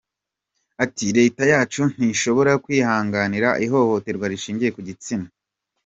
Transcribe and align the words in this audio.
Ati 0.83 1.05
“Leta 1.17 1.43
yacu 1.51 1.81
ntishobora 1.93 2.51
kwihanganira 2.63 3.49
ihohoterwa 3.65 4.25
rishingiye 4.31 4.71
ku 4.75 4.81
gitsina. 4.87 5.27